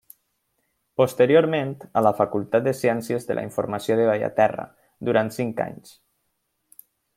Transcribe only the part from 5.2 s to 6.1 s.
cinc anys.